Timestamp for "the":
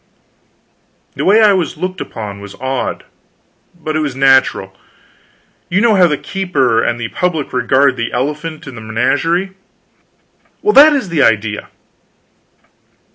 1.13-1.25, 6.07-6.17, 6.99-7.09, 7.97-8.11, 8.73-8.81, 11.09-11.21